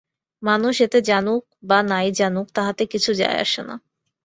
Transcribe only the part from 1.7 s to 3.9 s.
নাই জানুক, তাহাতে কিছুই আসে যায় না।